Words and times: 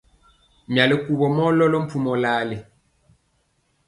Myali 0.71 0.95
kuvɔ 1.05 1.27
mɔ 1.35 1.45
lɔlɔ 1.57 1.77
mpumɔ 1.85 2.13
lali. 2.23 2.57